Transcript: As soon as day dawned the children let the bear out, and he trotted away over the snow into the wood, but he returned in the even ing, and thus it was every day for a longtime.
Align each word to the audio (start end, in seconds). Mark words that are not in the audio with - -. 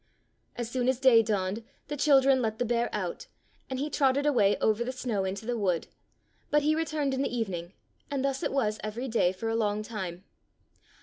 As 0.55 0.67
soon 0.67 0.89
as 0.89 0.99
day 0.99 1.21
dawned 1.21 1.63
the 1.87 1.95
children 1.95 2.41
let 2.41 2.57
the 2.57 2.65
bear 2.65 2.89
out, 2.91 3.27
and 3.69 3.77
he 3.77 3.87
trotted 3.87 4.25
away 4.25 4.57
over 4.57 4.83
the 4.83 4.91
snow 4.91 5.25
into 5.25 5.45
the 5.45 5.55
wood, 5.55 5.89
but 6.49 6.63
he 6.63 6.73
returned 6.73 7.13
in 7.13 7.21
the 7.21 7.29
even 7.29 7.53
ing, 7.53 7.73
and 8.09 8.25
thus 8.25 8.41
it 8.41 8.51
was 8.51 8.79
every 8.83 9.07
day 9.07 9.31
for 9.31 9.47
a 9.47 9.55
longtime. 9.55 10.23